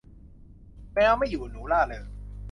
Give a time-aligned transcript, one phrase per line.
[0.93, 2.05] แมวไม่อยู่ หนูร่าเริง